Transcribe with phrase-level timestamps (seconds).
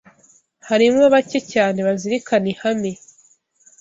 [0.69, 2.91] harimo bake cyane bazirikana ihame